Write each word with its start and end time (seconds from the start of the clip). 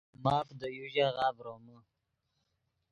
ماف 0.23 0.47
دے 0.59 0.67
یو 0.77 0.85
ژاغہ 0.93 1.27
ڤرومے 1.35 1.77